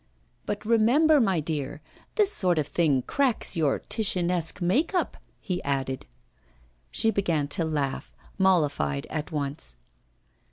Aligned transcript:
'But 0.47 0.65
remember, 0.65 1.21
my 1.21 1.39
dear, 1.39 1.79
this 2.15 2.33
sort 2.33 2.57
of 2.57 2.65
thing 2.65 3.03
cracks 3.03 3.55
your 3.55 3.77
Titianesque 3.81 4.59
"make 4.59 4.95
up,"' 4.95 5.17
he 5.39 5.61
added. 5.61 6.07
She 6.89 7.11
began 7.11 7.47
to 7.49 7.63
laugh, 7.65 8.15
mollified 8.39 9.05
at 9.11 9.31
once. 9.31 9.77